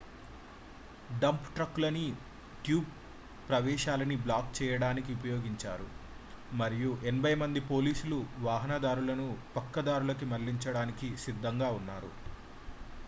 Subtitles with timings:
[1.19, 2.05] dump ట్రక్కులని
[2.63, 2.87] tube
[3.49, 5.85] ప్రవేశాలని block చేయడానికి ఉపయోగించారు
[6.53, 8.17] మరియు 80 మంది పోలీసుల
[8.47, 9.27] వాహనదారులను
[9.57, 12.11] పక్కదారులకి మళ్లించడానికి సిద్ధంగా ఉన్నారు